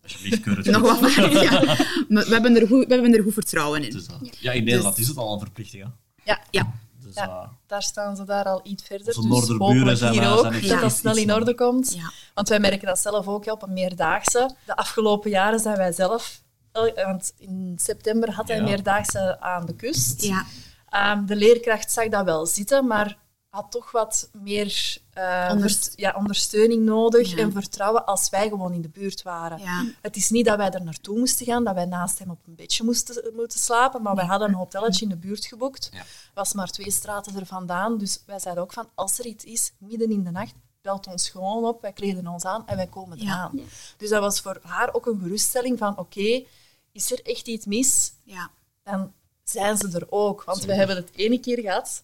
[0.04, 1.00] Alsjeblieft, keur het Nog goed.
[1.00, 1.62] wat vaart, ja.
[2.10, 3.92] Maar we, hebben er goed, we hebben er goed vertrouwen in.
[3.92, 4.06] Dus,
[4.40, 5.84] ja, in Nederland is het al een verplichting.
[5.84, 5.90] Hè.
[6.24, 6.74] Ja, Ja.
[7.14, 7.28] Dus, Ja.
[7.42, 9.08] eh, daar staan ze daar al iets verder.
[9.08, 11.94] Onze Dus noorderburen hopelijk zijn hier ook, zijn dat dat snel in orde komt.
[11.94, 12.12] Ja.
[12.34, 14.56] Want wij merken dat zelf ook op een meerdaagse.
[14.66, 16.42] De afgelopen jaren zijn wij zelf...
[16.72, 20.24] el- Want in september had hij meerdaagse aan de kust.
[20.24, 20.46] Ja.
[20.90, 23.18] Ehm, de leerkracht zag dat wel zitten, maar
[23.50, 27.38] had toch wat meer eh, Onderst- ja, ondersteuning nodig Ja.
[27.38, 29.60] en vertrouwen als wij gewoon in de buurt waren.
[29.60, 29.86] Ja.
[30.02, 32.56] Het is niet dat wij er naartoe moesten gaan, dat wij naast hem op een
[32.56, 35.90] bedje moesten moeten slapen, maar wij hadden een hotelletje in de buurt geboekt.
[35.94, 36.04] Ja.
[36.34, 39.72] was maar twee straten er vandaan, dus wij zeiden ook van, als er iets is,
[39.78, 43.20] midden in de nacht, belt ons gewoon op, wij kleden ons aan en wij komen
[43.20, 43.52] eraan.
[43.54, 43.64] Ja.
[43.98, 46.44] Dus dat was voor haar ook een geruststelling van, oké,
[46.92, 48.12] is er echt iets mis?
[48.24, 48.50] Ja.
[48.84, 50.44] dan zijn ze er ook.
[50.44, 52.04] Want we hebben het ene keer gehad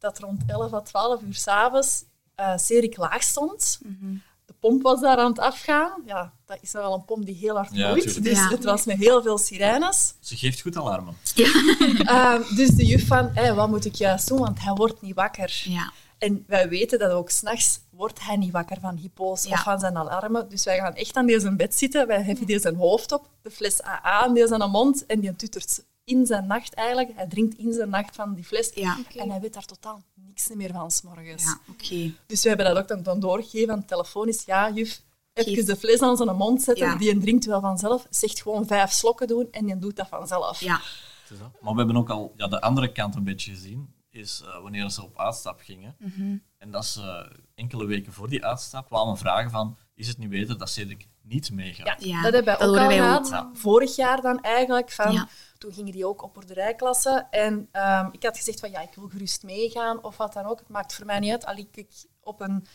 [0.00, 2.04] dat rond 11 à 12 uur s'avonds
[2.40, 3.78] uh, Serik laag stond.
[3.82, 4.14] Mhm.
[4.44, 6.02] De pomp was daar aan het afgaan.
[6.06, 8.48] Ja, dat is wel een pomp die heel hard Ja, dus Ja.
[8.48, 10.14] het was met heel veel sirenes.
[10.20, 11.16] Ze geeft goed alarmen.
[12.04, 14.38] Ehm, dus de juf van, wat moet ik juist doen?
[14.38, 15.62] Want hij wordt niet wakker.
[15.64, 15.92] Ja.
[16.18, 19.52] En wij weten dat ook s'nachts wordt hij niet wakker van hypo's Ja.
[19.52, 20.48] of van zijn alarmen.
[20.48, 22.06] Dus wij gaan echt aan deze bed zitten.
[22.06, 25.36] Wij heffen deze zijn hoofd op, de fles AA aan deze zijn mond en die
[25.36, 27.10] tuttert in zijn nacht eigenlijk.
[27.14, 28.70] Hij drinkt in zijn nacht van die fles.
[28.74, 28.98] Ja.
[29.16, 31.42] En hij weet daar totaal niks meer van s'morgens.
[31.42, 32.12] Ja, oké.
[32.26, 34.44] Dus we hebben dat ook dan, dan doorgegeven aan het telefonisch.
[34.44, 35.64] Ja, juf, even Geef.
[35.64, 36.86] de fles aan zijn mond zetten.
[36.86, 36.96] Ja.
[36.96, 38.06] Die drinkt wel vanzelf.
[38.10, 40.60] Zegt gewoon vijf slokken doen en die doet dat vanzelf.
[40.60, 40.80] Ja.
[41.22, 41.60] Het is dat.
[41.60, 43.94] Maar we hebben ook al ja, de andere kant een beetje gezien.
[44.10, 45.96] Is eh, wanneer ze op uitstap gingen.
[45.98, 46.36] Mhm.
[46.58, 49.76] En dat ze enkele weken voor die uitstap kwamen vragen van...
[50.00, 51.86] Is het nu beter dat Cedric niet meegaat?
[51.86, 53.46] Ja, Ja, dat hebben wij dat ook al gehad.
[53.52, 54.90] Vorig jaar dan eigenlijk.
[54.90, 55.28] Van, Ja.
[55.58, 57.26] Toen gingen die ook op boerderijklasse.
[57.30, 60.58] En ehm, ik had gezegd van ja, ik wil gerust meegaan of wat dan ook.
[60.58, 61.46] Het maakt voor mij niet uit.
[61.46, 61.86] Al ik
[62.22, 62.66] op een,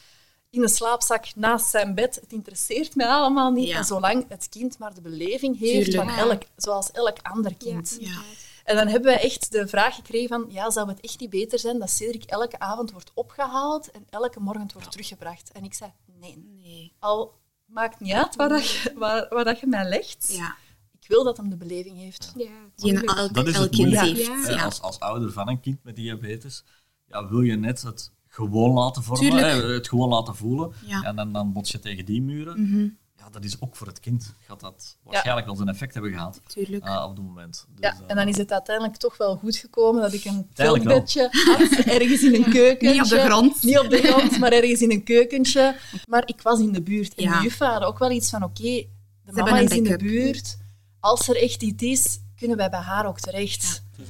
[0.50, 2.16] in een slaapzak naast zijn bed.
[2.16, 3.68] Het interesseert mij allemaal niet.
[3.68, 3.78] Ja.
[3.78, 6.10] En zolang het kind maar de beleving heeft Tuurlijk.
[6.10, 7.98] van elk, zoals elk ander kind.
[8.00, 8.22] Ja.
[8.64, 11.60] En dan hebben wij echt de vraag gekregen van, ja, zou het echt niet beter
[11.60, 15.52] zijn dat Cedric elke avond wordt opgehaald en elke morgen wordt teruggebracht?
[15.52, 16.38] En ik zei, nee.
[16.62, 16.94] Nee.
[17.00, 17.34] Al
[17.66, 20.34] maakt niet uit waar, dat je, waar, waar dat je mij legt.
[20.38, 20.56] Ja.
[21.00, 22.34] Ik wil dat hem de beleving heeft.
[22.36, 24.48] Ja, Die Dat is elk kind heeft.
[24.48, 24.64] Ja.
[24.64, 26.64] Als, als ouder van een kind met diabetes,
[27.06, 30.72] ja, wil je net het gewoon laten vormen, hè, het gewoon laten voelen.
[30.86, 31.02] Ja.
[31.02, 32.62] En dan, dan bots je tegen die muren.
[32.62, 32.88] Mhm.
[33.26, 34.34] Ja, dat is ook voor het kind.
[34.40, 36.86] Gaat dat waarschijnlijk wel zijn effect hebben gehad Tuurlijk.
[36.86, 37.66] eh, op dat moment.
[37.70, 40.48] Dus, Ja, eh, en dan is het uiteindelijk toch wel goed gekomen dat ik een
[40.54, 42.92] veldbedje had, ergens in een keukentje.
[42.94, 43.64] Niet op de grond.
[43.64, 45.76] Niet op de grond, maar ergens in een keukentje.
[46.08, 47.16] Maar ik was in de buurt.
[47.16, 47.38] En Ja.
[47.38, 48.88] de juffen hadden ook wel iets van, oké, de
[49.24, 50.58] hebben mama is in de buurt.
[51.00, 53.84] Als er echt iets is, kunnen wij bij haar ook terecht.
[53.98, 54.08] dat.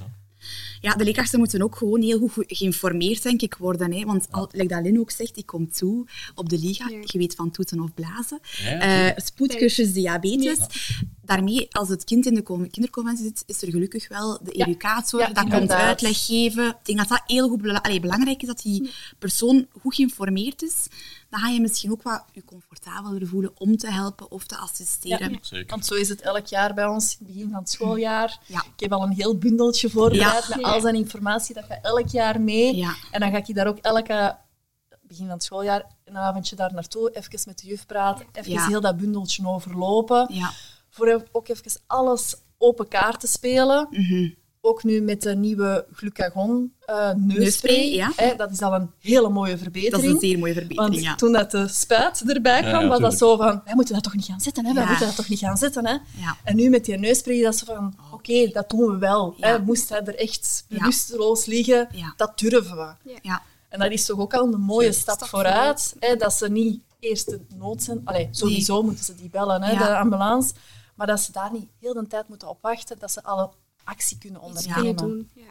[0.85, 3.93] Ja, de leerkrachten moeten ook gewoon heel goed ge- geïnformeerd, denk ik, worden.
[3.93, 4.03] Hè?
[4.05, 6.99] Want, al, like dat Lin ook zegt, ik kom toe op de liga, Ja.
[7.03, 8.39] je weet van toeten of blazen.
[8.63, 10.59] Ja, Eh, spoedcursus diabetes.
[11.21, 14.65] Daarmee, als het kind in de con- kinderconventie zit, is er gelukkig wel de Ja.
[14.65, 16.67] educator, Ja, dat komt uitleg geven.
[16.67, 20.61] Ik denk dat dat heel goed bela- allee, belangrijk is, dat die persoon goed geïnformeerd
[20.63, 20.73] is.
[21.29, 25.31] Dan ga je misschien ook wat je comfortabeler voelen om te helpen of te assisteren.
[25.31, 25.37] Ja.
[25.41, 25.69] Zeker.
[25.69, 28.39] Want zo is het elk jaar bij ons, het begin van het schooljaar.
[28.45, 28.63] Ja.
[28.73, 30.55] Ik heb al een heel bundeltje voorbereid Ja.
[30.55, 31.55] met al zijn informatie.
[31.55, 32.75] Dat gaat elk jaar mee.
[32.75, 32.95] Ja.
[33.11, 34.37] En dan ga ik je daar ook elke
[35.01, 38.67] begin van het schooljaar een avondje daar naartoe, even met de juf praten, even Ja.
[38.67, 40.27] heel dat bundeltje overlopen.
[40.33, 40.51] Ja.
[40.89, 43.87] Voor ook even alles open kaart te spelen.
[43.89, 44.29] Mhm.
[44.67, 47.37] Ook nu met de nieuwe glucagon eh neusspray.
[47.37, 48.11] Neusspray, ja.
[48.15, 50.03] Hè, dat is al een hele mooie Dat verbetering.
[50.03, 51.15] is een zeer mooie verbetering, Want ja.
[51.15, 54.13] toen dat de spuit erbij kwam, ja, was dat zo van, wij moeten dat toch
[54.15, 54.73] niet gaan zetten, hè?
[54.73, 55.85] wij moeten dat toch niet gaan zetten.
[55.85, 55.91] Hè?
[55.93, 56.37] Ja.
[56.43, 59.33] En nu met die neusspray, dat is van, oké, dat doen we wel.
[59.37, 59.47] Ja.
[59.47, 59.59] Hè?
[59.59, 60.77] Moest hij er echt Ja.
[60.77, 62.13] bewusteloos liggen, Ja.
[62.17, 63.11] dat durven we.
[63.21, 63.41] Ja.
[63.69, 66.15] En dat is toch ook al een mooie stap, Stap vooruit, hè?
[66.15, 68.01] dat ze niet eerst de nood zijn.
[68.05, 69.77] Allee, sowieso moeten ze die bellen, hè, Ja.
[69.77, 70.53] de ambulance.
[70.95, 73.49] Maar dat ze daar niet heel de tijd moeten op wachten, dat ze alle
[73.85, 75.29] actie kunnen ondernemen.
[75.33, 75.43] Ja.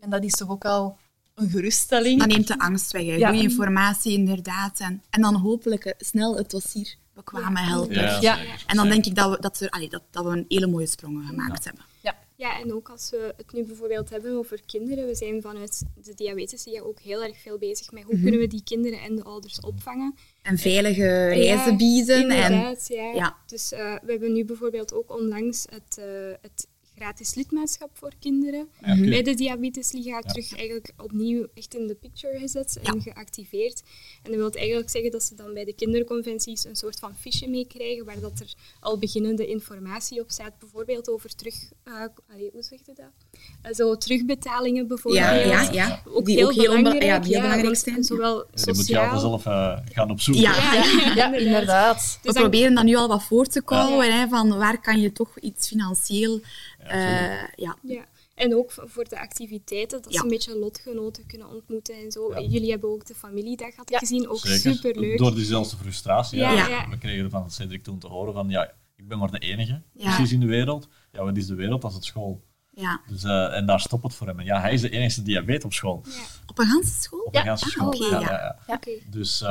[0.00, 0.96] En dat is toch ook al
[1.34, 2.18] een geruststelling.
[2.18, 3.02] Dat neemt de angst weg.
[3.02, 3.28] Ja.
[3.28, 4.80] Goede informatie, inderdaad.
[4.80, 7.94] En, en dan hopelijk eh, snel het dossier bekwamen helpen.
[7.94, 8.38] Ja, Ja.
[8.66, 10.86] En dan denk ik dat we, dat, er, allee, dat, dat we een hele mooie
[10.86, 11.84] sprongen gemaakt hebben.
[12.00, 12.16] Ja.
[12.36, 16.14] Ja, en ook als we het nu bijvoorbeeld hebben over kinderen, we zijn vanuit de
[16.14, 18.22] diabetesliga ook heel erg veel bezig met hoe Mhm.
[18.22, 20.14] kunnen we die kinderen en de ouders opvangen.
[20.42, 22.30] En veilige reizen bieden.
[22.30, 22.76] En,
[23.14, 23.36] ja.
[23.46, 26.04] Dus eh, we hebben nu bijvoorbeeld ook onlangs het, eh,
[26.40, 26.67] het
[26.98, 32.38] gratis lidmaatschap voor kinderen Ja, bij de Diabetesliga terug eigenlijk opnieuw echt in de picture
[32.38, 33.12] gezet en Ja.
[33.12, 33.82] geactiveerd.
[34.22, 37.48] En dat wil eigenlijk zeggen dat ze dan bij de kinderconventies een soort van fiche
[37.48, 41.54] meekrijgen waar dat er al beginnende informatie op staat, bijvoorbeeld over terug...
[41.84, 41.92] eh,
[42.32, 43.40] allee, hoe zeg je dat?
[43.62, 45.24] Eh, zo terugbetalingen bijvoorbeeld.
[45.24, 46.02] ja, ja, ja.
[46.06, 47.10] Ook die heel ook heel, onbe- belangrijk.
[47.10, 48.04] ja, die heel belangrijk want zijn.
[48.04, 49.20] Zowel Ja, die moet je sociaal...
[49.20, 50.42] zelf eh, gaan opzoeken.
[50.42, 51.14] Ja, ja.
[51.14, 51.96] Ja, inderdaad.
[51.96, 55.00] We Dus dan- proberen dat nu al wat voor te kouwen, hè, van waar kan
[55.00, 56.40] je toch iets financieel...
[56.78, 58.04] eh, ja, Ja.
[58.34, 60.18] En ook voor de activiteiten, dat Ja.
[60.18, 62.32] ze een beetje lotgenoten kunnen ontmoeten en zo.
[62.34, 62.40] Ja.
[62.40, 64.74] Jullie hebben ook de familiedag, had ik Ja, gezien, ook Zeker.
[64.74, 65.18] superleuk.
[65.18, 66.38] Door diezelfde frustratie.
[66.38, 66.88] Ja, Ja, ja.
[66.88, 70.14] We kregen van Cedric toen te horen van, ja, ik ben maar de enige, Ja.
[70.14, 70.88] precies in de wereld.
[71.12, 72.46] Ja, wat is de wereld als het school?
[72.70, 73.00] ja.
[73.08, 74.38] Dus, eh, en daar stopt het voor hem.
[74.38, 76.02] En ja, hij is de enige diabetes op school.
[76.06, 76.10] Ja,
[76.46, 77.20] Op een ganse school?
[77.20, 77.40] Op Ja.
[77.40, 77.86] een ganse Ah, school.
[77.86, 78.30] oké, ja, ja.
[78.30, 78.74] ja, ja.
[78.74, 78.90] oké.
[79.10, 79.48] Dus eh,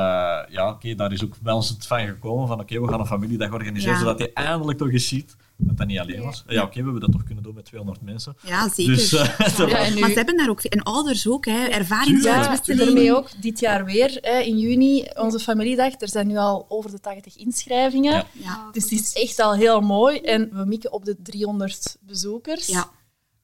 [0.50, 3.06] ja, oké, daar is ook bij ons het van gekomen van oké, we gaan een
[3.06, 4.00] familiedag organiseren, Ja.
[4.00, 6.22] zodat hij eindelijk toch eens ziet dat dat niet alleen Ja.
[6.26, 6.44] was.
[6.48, 8.36] Ja, oké, we hebben dat toch kunnen doen met 200 mensen.
[8.42, 8.94] Ja, zeker.
[8.96, 10.62] Dus eh, Ja, was- en nu- Maar ze hebben daar ook...
[10.62, 11.66] En ouders ook, hè.
[11.66, 16.02] Ja, daarmee ook dit jaar weer, hè, in juni, onze familiedag.
[16.02, 18.12] Er zijn nu al over de 80 inschrijvingen.
[18.14, 18.26] Ja.
[18.32, 18.70] Ja.
[18.72, 20.18] Dus het is echt al heel mooi.
[20.20, 22.68] En we mikken op de 300 bezoekers.
[22.68, 22.90] Ja.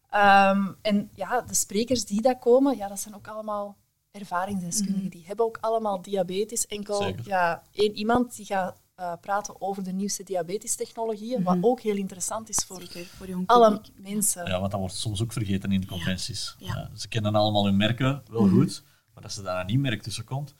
[0.09, 3.77] Ehm, en ja, de sprekers die daar komen, ja, dat zijn ook allemaal
[4.11, 5.09] ervaringsdeskundigen.
[5.09, 6.65] Die hebben ook allemaal diabetes.
[6.67, 7.27] Enkel Zeker.
[7.27, 12.49] ja, één iemand die gaat eh, praten over de nieuwste diabetestechnologieën, wat ook heel interessant
[12.49, 14.45] is voor Zeker, voor jong alle mensen.
[14.45, 16.55] ja, want dat wordt soms ook vergeten in de conventies.
[16.57, 16.89] Ja.
[16.95, 20.23] Ze kennen allemaal hun merken wel goed, maar dat ze daar een nieuw merk tussen
[20.23, 20.55] komt,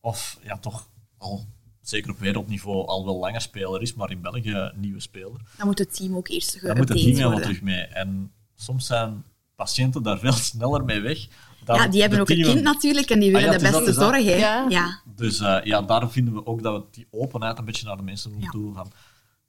[0.00, 1.46] of ja, toch al,
[1.80, 5.40] zeker op wereldniveau, al wel langer speler is, maar in België een nieuwe speler.
[5.56, 7.48] Dan moet het team ook eerst Dan moet het team helemaal worden.
[7.48, 7.82] terug mee.
[7.82, 9.24] En soms zijn
[9.54, 11.26] patiënten daar veel sneller mee weg.
[11.64, 13.84] Dan Ja, die hebben ook een kind natuurlijk en die willen Ah ja, de beste
[13.84, 14.24] dat, zorg.
[14.24, 14.34] Hè.
[14.34, 14.66] Ja.
[14.68, 15.00] Ja.
[15.16, 18.02] Dus eh, ja, daar vinden we ook dat we die openheid een beetje naar de
[18.02, 18.50] mensen doen Ja.
[18.50, 18.74] toe.
[18.74, 18.92] Van,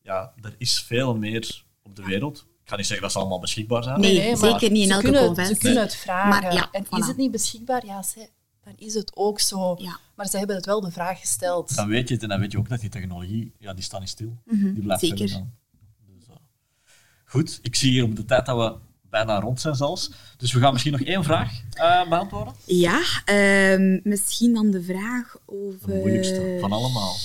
[0.01, 2.45] ja, er is veel meer op de wereld.
[2.63, 3.99] Ik ga niet zeggen dat ze allemaal beschikbaar zijn.
[3.99, 5.55] Nee, maar zeker niet in ze elke kunnen, conventie.
[5.55, 6.29] Ze kunnen het vragen.
[6.29, 6.89] Maar ja, en voilà.
[6.99, 7.85] is het niet beschikbaar?
[7.85, 8.29] Ja, ze,
[8.63, 9.75] dan is het ook zo.
[9.77, 9.97] Ja.
[10.15, 11.75] Maar ze hebben het wel de vraag gesteld.
[11.75, 13.99] Dan weet je het en dan weet je ook dat die technologie, ja, die staat
[13.99, 14.37] niet stil.
[14.45, 15.17] Mhm, Die blijft zeker.
[15.17, 16.35] Dus, eh,
[17.25, 18.77] goed, ik zie hier op de tijd dat we
[19.15, 20.09] bijna rond zijn zelfs.
[20.37, 22.53] Dus we gaan misschien nog één vraag eh, beantwoorden.
[22.65, 25.87] Ja, ehm, misschien dan de vraag over...
[25.87, 27.15] De moeilijkste van allemaal.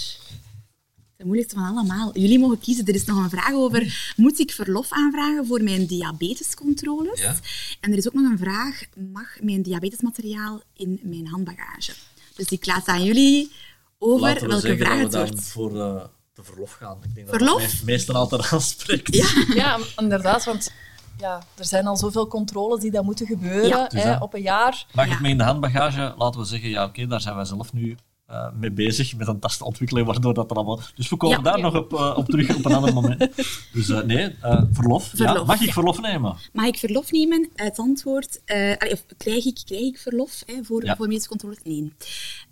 [1.16, 2.18] De moeilijkste van allemaal.
[2.18, 2.84] Jullie mogen kiezen.
[2.86, 7.20] Er is nog een vraag over, moet ik verlof aanvragen voor mijn diabetescontroles?
[7.20, 7.34] Ja.
[7.80, 11.92] En er is ook nog een vraag, mag mijn diabetesmateriaal in mijn handbagage?
[12.36, 13.50] Dus ik laat aan jullie
[13.98, 15.46] over Laten we welke zeggen vraag dat het we dan wordt.
[15.48, 16.98] voor eh, de verlof gaan.
[17.04, 17.60] Ik denk Verlof?
[17.62, 19.14] dat dat me- meesten altijd aanspreekt.
[19.14, 19.28] Ja.
[19.54, 20.72] Ja, inderdaad, want
[21.20, 23.86] ja, er zijn al zoveel controles die dat moeten gebeuren Ja.
[23.88, 24.18] Dus, hè, hè.
[24.18, 24.86] op een jaar.
[24.94, 25.10] Mag Ja.
[25.12, 26.14] het mee in de handbagage?
[26.18, 29.38] Laten we zeggen, ja, oké, daar zijn wij zelf nu eh, mee bezig met een
[29.38, 30.80] tas te ontwikkelen, waardoor dat er allemaal...
[30.94, 31.42] Dus we komen Ja.
[31.42, 31.62] daar Ja.
[31.62, 33.28] nog op, eh, op terug op een ander moment.
[33.72, 35.10] Dus eh, nee, eh, verlof.
[35.18, 35.72] Ja, Verlof, mag ik ja.
[35.72, 36.36] verlof nemen?
[36.52, 37.50] Mag ik verlof nemen?
[37.54, 40.96] Het antwoord, eh, allee, of krijg ik, krijg ik verlof hè, voor, Ja.
[40.96, 41.58] voor medische controles?
[41.64, 41.92] Nee.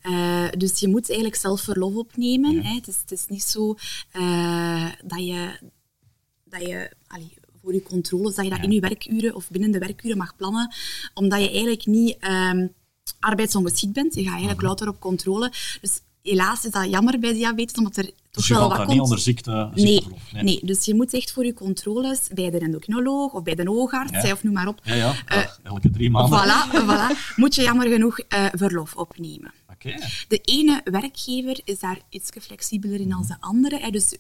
[0.01, 2.53] Eh, dus je moet eigenlijk zelf verlof opnemen.
[2.55, 2.63] Ja.
[2.63, 2.75] Hè.
[2.75, 3.75] Het, is, het is niet zo
[4.13, 5.59] eh, dat je,
[6.45, 7.35] dat je allee,
[7.69, 8.65] voor je controles, dat je dat Ja.
[8.65, 10.75] in je werkuren of binnen de werkuren mag plannen,
[11.15, 12.67] omdat je eigenlijk niet ehm,
[13.21, 14.15] arbeidsongeschikt bent.
[14.15, 14.67] Je gaat eigenlijk Mhm.
[14.67, 15.53] louter op controle.
[15.81, 18.81] Dus helaas is dat jammer bij diabetes, omdat er toch Dus je wel valt wat
[18.81, 18.93] komt.
[18.93, 20.33] niet onder ziekte, Nee, ziekteverlof.
[20.43, 20.61] nee.
[20.65, 24.33] dus je moet echt voor je controles bij de endocrinoloog of bij de oogarts, Ja.
[24.33, 25.15] of noem maar op, Ja, ja.
[25.27, 26.39] Eh, elke drie maanden.
[26.39, 27.37] Voilà, voilà.
[27.37, 29.53] Moet je jammer genoeg eh, verlof opnemen.
[29.73, 29.95] Oké.
[30.29, 33.91] De ene werkgever is daar iets flexibeler in dan de andere.
[33.91, 34.17] Dus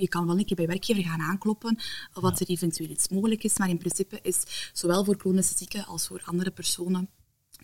[0.00, 1.78] je kan wel een keer bij werkgever gaan aankloppen
[2.12, 3.58] wat er eventueel iets mogelijk is.
[3.58, 7.08] Maar in principe is zowel voor chronische zieken als voor andere personen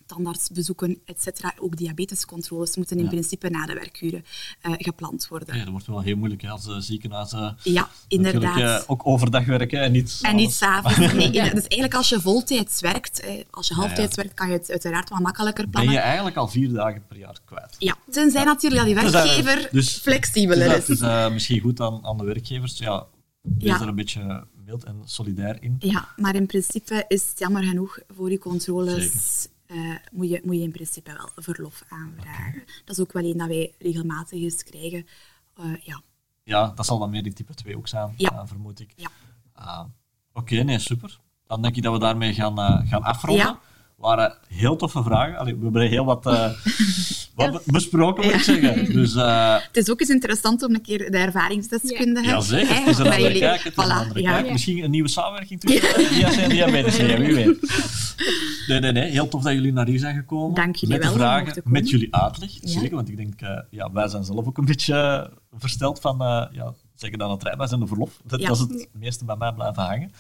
[0.07, 1.27] tandartsbezoeken, etc.
[1.59, 3.09] Ook diabetescontroles moeten in Ja.
[3.09, 4.25] principe na de werkuren
[4.61, 5.57] eh, gepland worden.
[5.57, 8.88] Ja, dat wordt wel heel moeilijk hè, als uh, ziekenhuizen Ja, inderdaad.
[8.88, 10.99] ook overdag werken en niet En niet s'avonds.
[11.16, 15.09] Nee, dus eigenlijk als je voltijds werkt, als je halftijds werkt, kan je het uiteraard
[15.09, 15.92] wat makkelijker plannen.
[15.92, 17.77] Ben je eigenlijk al vier dagen per jaar kwijt.
[17.79, 21.01] Ja, tenzij natuurlijk dat die werkgever dus, flexibeler dus is.
[21.01, 22.79] Het is misschien goed aan, aan de werkgevers.
[22.79, 23.07] Ja,
[23.42, 25.77] wees er een beetje mild en solidair in.
[25.79, 29.49] Ja, maar in principe is het jammer genoeg voor je controles...
[29.69, 32.49] Uh, moet, je, moet je in principe wel verlof aanvragen.
[32.49, 32.65] Okay.
[32.85, 35.07] Dat is ook wel een dat wij regelmatig eens krijgen.
[35.61, 36.03] Uh, ja.
[36.43, 38.33] ja, dat zal dan meer in type 2 ook zijn, ja.
[38.33, 38.93] uh, vermoed ik.
[38.97, 39.11] Ja.
[39.53, 39.91] Oké,
[40.33, 41.21] okay, nee, super.
[41.47, 43.47] Dan denk ik dat we daarmee gaan, gaan afronden.
[43.47, 43.61] Ja.
[43.97, 45.39] Waren heel toffe vragen.
[45.39, 46.51] Allee, we hebben heel wat, eh,
[47.35, 48.93] wat besproken, moet ik zeggen.
[48.93, 52.27] Dus uh, Het is ook eens interessant om een keer de ervaringsdeskundige...
[52.27, 52.75] ja, zeker.
[52.77, 53.63] Het is een andere jullie- kijk.
[53.63, 54.33] Het is een Voilà, andere ja.
[54.41, 54.53] kijk.
[54.53, 56.97] Misschien een nieuwe samenwerking tussen uh, Dias en Diabetes.
[56.97, 57.61] Ja, wie weet.
[58.67, 59.11] Nee, nee, nee.
[59.11, 60.55] Heel tof dat jullie naar hier zijn gekomen.
[60.55, 62.51] Dank jullie met wel om vragen, met jullie uitleg.
[62.53, 62.69] Ja.
[62.69, 66.21] Zeker, want ik denk, eh, ja, wij zijn zelf ook een beetje eh, versteld van,
[66.23, 68.21] eh, ja, zeggen dan het rijbewijs en de verlof.
[68.25, 68.49] Dat, Ja.
[68.49, 70.13] dat is het meeste bij mij blijven hangen.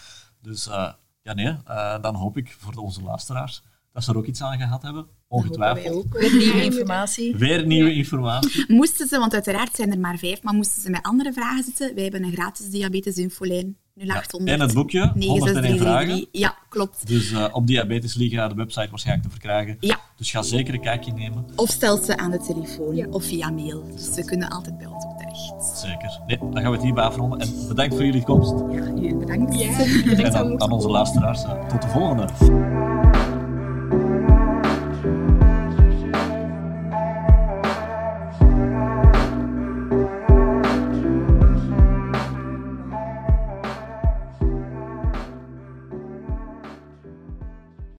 [0.42, 0.88] Dus eh,
[1.26, 3.62] ja, nee, eh, dan hoop ik voor onze luisteraars
[3.92, 5.06] dat ze er ook iets aan gehad hebben.
[5.28, 6.06] Ongetwijfeld.
[6.10, 7.36] Weer nieuwe informatie.
[7.36, 8.64] Weer nieuwe informatie.
[8.68, 11.94] Moesten ze, want uiteraard zijn er maar vijf, maar moesten ze met andere vragen zitten?
[11.94, 13.76] Wij hebben een gratis diabetes-infolijn.
[13.94, 14.50] 0800.
[14.50, 16.26] En het boekje, 101 vragen.
[16.32, 17.06] Ja, klopt.
[17.06, 19.76] Dus eh, op Diabetes Liga, de website waarschijnlijk te verkrijgen.
[19.80, 20.00] Ja.
[20.16, 21.46] Dus ga zeker een kijkje nemen.
[21.56, 23.06] Of stel ze aan de telefoon Ja.
[23.10, 23.84] of via mail.
[23.92, 25.04] Dus ze kunnen altijd bij ons
[25.74, 26.20] Zeker.
[26.26, 27.38] Nee, dan gaan we het hierbij afronden.
[27.40, 28.54] En bedankt voor jullie komst.
[28.70, 29.58] Ja, bedankt.
[29.58, 32.26] Ja, En bedankt aan aan onze luisteraars, eh, tot de volgende.